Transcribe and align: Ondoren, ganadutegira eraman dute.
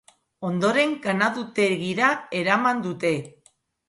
Ondoren, 0.47 0.95
ganadutegira 1.03 2.07
eraman 2.39 2.81
dute. 2.87 3.13